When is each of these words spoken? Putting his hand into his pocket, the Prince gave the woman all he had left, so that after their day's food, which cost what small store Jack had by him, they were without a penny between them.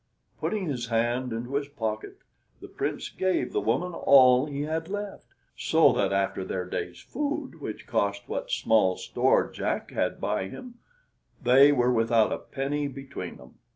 Putting 0.39 0.65
his 0.65 0.87
hand 0.87 1.31
into 1.31 1.53
his 1.53 1.67
pocket, 1.67 2.17
the 2.59 2.67
Prince 2.67 3.09
gave 3.09 3.53
the 3.53 3.61
woman 3.61 3.93
all 3.93 4.47
he 4.47 4.63
had 4.63 4.87
left, 4.89 5.27
so 5.55 5.93
that 5.93 6.11
after 6.11 6.43
their 6.43 6.65
day's 6.65 6.99
food, 7.01 7.61
which 7.61 7.85
cost 7.85 8.23
what 8.27 8.49
small 8.49 8.97
store 8.97 9.47
Jack 9.51 9.91
had 9.91 10.19
by 10.19 10.47
him, 10.49 10.79
they 11.39 11.71
were 11.71 11.93
without 11.93 12.33
a 12.33 12.39
penny 12.39 12.87
between 12.87 13.37
them. 13.37 13.59